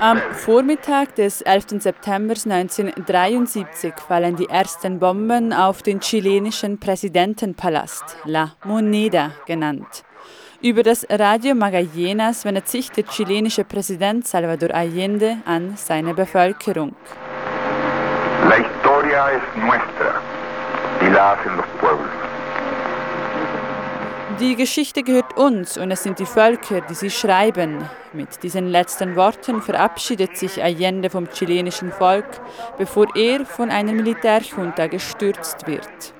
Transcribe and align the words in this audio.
Am 0.00 0.18
Vormittag 0.32 1.14
des 1.14 1.42
11. 1.42 1.80
September 1.82 2.34
1973 2.34 3.94
fallen 4.06 4.36
die 4.36 4.48
ersten 4.48 4.98
Bomben 4.98 5.52
auf 5.52 5.82
den 5.82 6.00
chilenischen 6.00 6.78
Präsidentenpalast, 6.80 8.16
La 8.24 8.52
Moneda 8.64 9.32
genannt. 9.46 10.04
Über 10.60 10.82
das 10.82 11.06
Radio 11.10 11.54
Magallanes 11.54 12.44
wendet 12.44 12.68
sich 12.68 12.90
der 12.90 13.04
chilenische 13.04 13.64
Präsident 13.64 14.26
Salvador 14.26 14.74
Allende 14.74 15.38
an 15.44 15.74
seine 15.76 16.14
Bevölkerung. 16.14 16.94
La 18.48 18.56
historia 18.56 19.32
es 19.32 19.42
nuestra 19.56 20.20
y 21.00 21.10
la 21.10 21.32
hacen 21.32 21.56
los 21.56 21.66
pueblos. 21.80 22.21
Die 24.40 24.56
Geschichte 24.56 25.02
gehört 25.02 25.36
uns 25.36 25.76
und 25.76 25.90
es 25.90 26.02
sind 26.02 26.18
die 26.18 26.26
Völker, 26.26 26.80
die 26.80 26.94
sie 26.94 27.10
schreiben. 27.10 27.88
Mit 28.12 28.42
diesen 28.42 28.68
letzten 28.68 29.14
Worten 29.16 29.60
verabschiedet 29.60 30.36
sich 30.36 30.62
Allende 30.62 31.10
vom 31.10 31.28
chilenischen 31.28 31.92
Volk, 31.92 32.26
bevor 32.78 33.06
er 33.14 33.44
von 33.44 33.70
einer 33.70 33.92
Militärjunta 33.92 34.86
gestürzt 34.86 35.66
wird. 35.66 36.14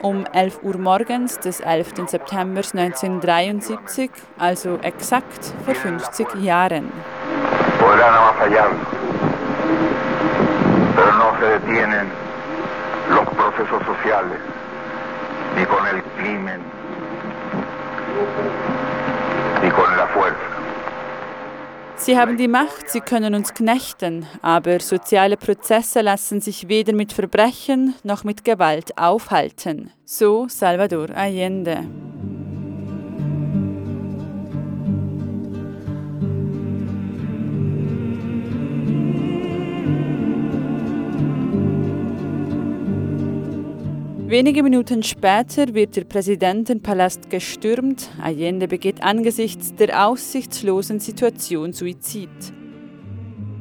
Um 0.00 0.24
11 0.32 0.62
Uhr 0.62 0.78
morgens 0.78 1.38
des 1.40 1.60
11. 1.60 2.08
September 2.08 2.62
1973, 2.62 4.10
also 4.38 4.78
exakt 4.82 5.52
vor 5.64 5.74
50 5.74 6.34
Jahren. 6.36 6.92
Pero 10.96 11.12
no 11.12 11.38
se 11.38 11.46
detienen 11.46 12.08
los 13.10 13.24
procesos 13.26 13.82
sociales, 13.84 14.38
ni 15.56 15.64
con 15.64 15.86
el 15.86 16.02
crimen 16.16 16.60
y 16.60 16.70
con 16.70 17.58
la 17.58 17.58
fuerza. 17.58 17.97
Sie 21.96 22.16
haben 22.16 22.38
die 22.38 22.48
Macht, 22.48 22.88
sie 22.88 23.00
können 23.00 23.34
uns 23.34 23.52
knechten, 23.52 24.26
aber 24.40 24.80
soziale 24.80 25.36
Prozesse 25.36 26.00
lassen 26.00 26.40
sich 26.40 26.68
weder 26.68 26.94
mit 26.94 27.12
Verbrechen 27.12 27.94
noch 28.02 28.24
mit 28.24 28.44
Gewalt 28.44 28.96
aufhalten. 28.96 29.90
So 30.04 30.46
Salvador 30.48 31.10
Allende. 31.10 31.84
Wenige 44.28 44.62
Minuten 44.62 45.02
später 45.02 45.72
wird 45.72 45.96
der 45.96 46.04
Präsidentenpalast 46.04 47.30
gestürmt. 47.30 48.10
Allende 48.22 48.68
begeht 48.68 49.02
angesichts 49.02 49.74
der 49.74 50.06
aussichtslosen 50.06 51.00
Situation 51.00 51.72
Suizid. 51.72 52.28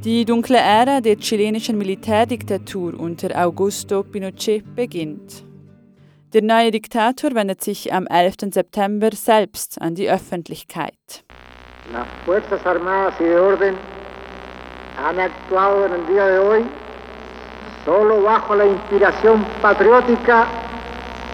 Die 0.04 0.26
dunkle 0.26 0.58
Ära 0.58 1.00
der 1.00 1.16
chilenischen 1.16 1.78
Militärdiktatur 1.78 3.00
unter 3.00 3.30
Augusto 3.42 4.04
Pinochet 4.04 4.76
beginnt. 4.76 5.46
Der 6.34 6.42
neue 6.42 6.72
Diktator 6.72 7.34
wendet 7.34 7.64
sich 7.64 7.94
am 7.94 8.06
11. 8.06 8.54
September 8.54 9.12
selbst 9.14 9.82
an 9.82 9.96
die 9.96 10.10
Öffentlichkeit. 10.10 11.24
Las 11.94 12.08
Fuerzas 12.26 12.66
Armadas 12.66 13.14
y 13.22 13.24
de 13.24 13.40
Orden 13.40 13.76
han 15.02 15.18
actuado 15.18 15.86
en 15.86 15.94
el 15.94 16.08
día 16.08 16.28
de 16.28 16.40
hoy 16.40 16.66
solo 17.88 18.22
bajo 18.22 18.54
la 18.54 18.66
inspiración 18.66 19.46
patriótica 19.62 20.46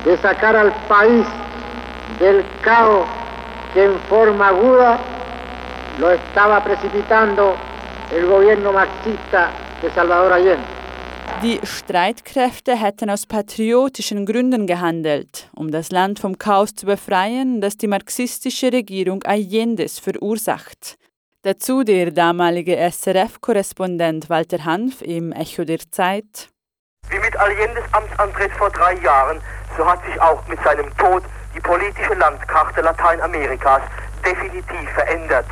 de 0.05 0.15
sacar 0.17 0.55
al 0.55 0.71
país 0.87 1.25
del 2.19 2.45
caos 2.61 3.07
que 3.73 3.85
en 3.85 3.99
forma 4.01 4.49
aguda 4.49 4.99
lo 5.99 6.11
estaba 6.11 6.63
precipitando 6.63 7.55
el 8.15 8.27
gobierno 8.27 8.71
marxista 8.71 9.49
de 9.81 9.89
Salvador 9.89 10.33
Allende. 10.33 10.67
Die 11.41 11.59
Streitkräfte 11.63 12.75
hätten 12.75 13.09
aus 13.09 13.25
patriotischen 13.25 14.23
Gründen 14.28 14.67
gehandelt, 14.67 15.49
um 15.55 15.72
das 15.72 15.91
Land 15.91 16.19
vom 16.19 16.38
Chaos 16.38 16.75
zu 16.75 16.85
befreien, 16.85 17.61
das 17.61 17.78
die 17.78 17.88
marxistische 17.88 18.72
Regierung 18.72 19.23
Allendes 19.23 19.97
verursacht. 19.97 20.97
Dazu 21.45 21.83
der 21.83 22.11
damalige 22.11 22.77
SRF-Korrespondent 22.77 24.29
Walter 24.29 24.63
Hanf 24.63 25.01
im 25.01 25.33
Echo 25.33 25.65
der 25.65 25.79
Zeit. 25.91 26.47
Wie 27.09 27.19
mit 27.19 27.35
Allendes 27.35 27.83
Amtsantritt 27.91 28.53
vor 28.53 28.69
drei 28.69 28.93
Jahren, 28.99 29.41
so 29.77 29.85
hat 29.85 29.99
sich 30.05 30.21
auch 30.21 30.41
mit 30.47 30.57
seinem 30.63 30.95
Tod 30.95 31.21
die 31.53 31.59
politische 31.59 32.13
Landkarte 32.13 32.79
Lateinamerikas 32.79 33.81
definitiv 34.25 34.89
verändert. 34.91 35.47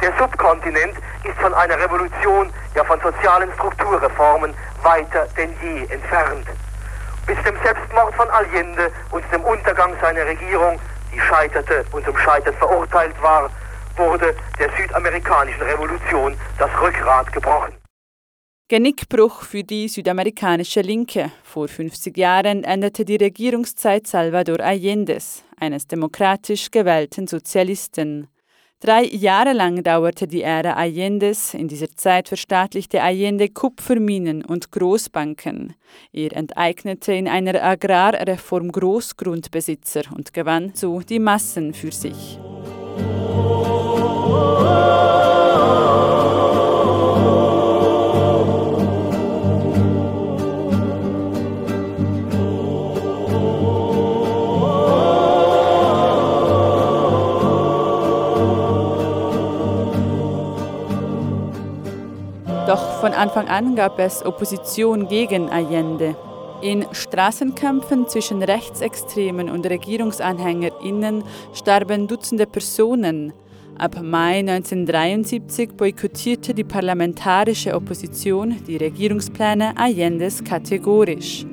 Der 0.00 0.12
Subkontinent 0.16 0.94
ist 1.24 1.38
von 1.40 1.54
einer 1.54 1.76
Revolution, 1.76 2.52
ja 2.76 2.84
von 2.84 3.00
sozialen 3.00 3.52
Strukturreformen 3.54 4.54
weiter 4.84 5.26
denn 5.36 5.52
je 5.60 5.92
entfernt. 5.92 6.46
Bis 7.26 7.36
dem 7.42 7.56
Selbstmord 7.64 8.14
von 8.14 8.30
Allende 8.30 8.92
und 9.10 9.24
dem 9.32 9.42
Untergang 9.42 9.92
seiner 10.00 10.24
Regierung, 10.24 10.78
die 11.12 11.18
scheiterte 11.18 11.84
und 11.90 12.04
zum 12.04 12.16
Scheitern 12.16 12.54
verurteilt 12.54 13.20
war, 13.20 13.50
wurde 14.00 14.34
der 14.58 14.70
südamerikanischen 14.76 15.62
Revolution 15.62 16.34
das 16.58 16.70
Rückgrat 16.80 17.32
gebrochen. 17.32 17.74
Genickbruch 18.68 19.42
für 19.42 19.64
die 19.64 19.88
südamerikanische 19.88 20.80
Linke. 20.80 21.32
Vor 21.42 21.68
50 21.68 22.16
Jahren 22.16 22.64
endete 22.64 23.04
die 23.04 23.16
Regierungszeit 23.16 24.06
Salvador 24.06 24.60
Allendes, 24.60 25.44
eines 25.58 25.86
demokratisch 25.86 26.70
gewählten 26.70 27.26
Sozialisten. 27.26 28.28
Drei 28.78 29.04
Jahre 29.04 29.52
lang 29.52 29.82
dauerte 29.82 30.26
die 30.26 30.42
Ära 30.42 30.74
Allendes. 30.74 31.52
In 31.52 31.68
dieser 31.68 31.90
Zeit 31.90 32.28
verstaatlichte 32.28 33.02
Allende 33.02 33.48
Kupferminen 33.48 34.42
und 34.44 34.70
Großbanken. 34.70 35.74
Er 36.12 36.34
enteignete 36.34 37.12
in 37.12 37.28
einer 37.28 37.62
Agrarreform 37.62 38.72
Großgrundbesitzer 38.72 40.02
und 40.16 40.32
gewann 40.32 40.72
so 40.74 41.00
die 41.00 41.18
Massen 41.18 41.74
für 41.74 41.92
sich. 41.92 42.38
Doch 62.70 63.00
von 63.00 63.12
Anfang 63.14 63.48
an 63.48 63.74
gab 63.74 63.98
es 63.98 64.24
Opposition 64.24 65.08
gegen 65.08 65.50
Allende. 65.50 66.14
In 66.62 66.86
Straßenkämpfen 66.92 68.06
zwischen 68.06 68.44
Rechtsextremen 68.44 69.50
und 69.50 69.66
RegierungsanhängerInnen 69.66 71.24
starben 71.52 72.06
Dutzende 72.06 72.46
Personen. 72.46 73.32
Ab 73.80 73.98
Mai 74.02 74.40
1973 74.40 75.70
boykottierte 75.74 76.52
die 76.52 76.64
parlamentarische 76.64 77.74
Opposition 77.74 78.62
die 78.66 78.76
Regierungspläne 78.76 79.74
Allendes 79.74 80.44
kategorisch. 80.44 81.46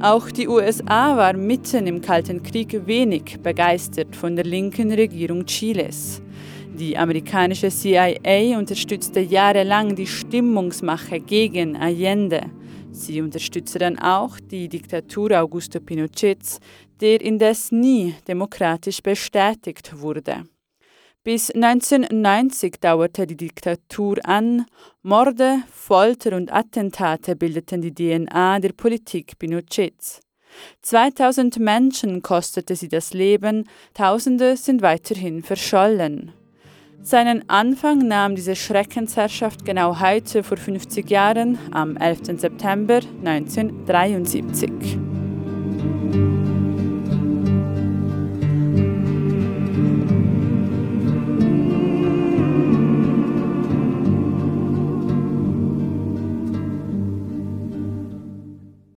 Auch 0.00 0.28
die 0.32 0.48
USA 0.48 1.16
war 1.16 1.34
mitten 1.34 1.86
im 1.86 2.00
Kalten 2.00 2.42
Krieg 2.42 2.84
wenig 2.88 3.38
begeistert 3.40 4.16
von 4.16 4.34
der 4.34 4.44
linken 4.44 4.90
Regierung 4.90 5.46
Chiles. 5.46 6.20
Die 6.76 6.98
amerikanische 6.98 7.68
CIA 7.68 8.58
unterstützte 8.58 9.20
jahrelang 9.20 9.94
die 9.94 10.08
Stimmungsmache 10.08 11.20
gegen 11.20 11.76
Allende. 11.76 12.40
Sie 12.90 13.20
unterstützte 13.20 13.78
dann 13.78 14.00
auch 14.00 14.40
die 14.40 14.68
Diktatur 14.68 15.40
Augusto 15.40 15.78
Pinochets, 15.78 16.58
der 17.00 17.20
indes 17.20 17.70
nie 17.70 18.16
demokratisch 18.26 19.00
bestätigt 19.00 19.92
wurde. 20.00 20.42
Bis 21.24 21.52
1990 21.52 22.80
dauerte 22.80 23.28
die 23.28 23.36
Diktatur 23.36 24.16
an. 24.24 24.66
Morde, 25.02 25.58
Folter 25.72 26.34
und 26.34 26.52
Attentate 26.52 27.36
bildeten 27.36 27.80
die 27.80 27.94
DNA 27.94 28.58
der 28.58 28.72
Politik 28.72 29.38
Pinochets. 29.38 30.20
2000 30.82 31.60
Menschen 31.60 32.22
kostete 32.22 32.74
sie 32.74 32.88
das 32.88 33.14
Leben, 33.14 33.68
Tausende 33.94 34.56
sind 34.56 34.82
weiterhin 34.82 35.44
verschollen. 35.44 36.32
Seinen 37.02 37.48
Anfang 37.48 37.98
nahm 37.98 38.34
diese 38.34 38.56
Schreckensherrschaft 38.56 39.64
genau 39.64 40.00
heute 40.00 40.42
vor 40.42 40.56
50 40.56 41.08
Jahren, 41.08 41.56
am 41.70 41.96
11. 41.96 42.40
September 42.40 43.00
1973. 43.24 44.98